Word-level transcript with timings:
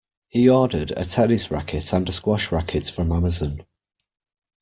He 0.29 0.49
ordered 0.49 0.89
a 0.97 1.05
tennis 1.05 1.51
racket 1.51 1.93
and 1.93 2.09
a 2.09 2.11
squash 2.11 2.51
racket 2.51 2.85
from 2.85 3.11
Amazon. 3.11 3.67